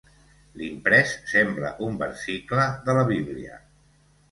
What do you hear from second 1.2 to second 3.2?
sembla un versicle de la